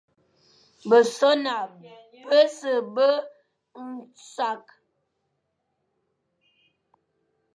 Besoña 0.89 1.57
bese 2.29 2.73
be 2.95 3.07
nsakh, 3.87 4.69